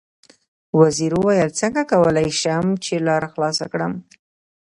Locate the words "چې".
2.83-2.93